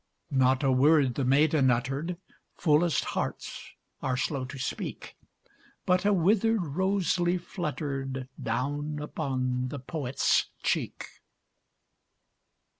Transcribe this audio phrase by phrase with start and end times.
[0.31, 2.17] Not a word the maiden uttered,
[2.55, 3.69] Fullest hearts
[4.01, 5.15] are slow to speak,
[5.85, 11.05] But a withered rose leaf fluttered Down upon the poet's cheek.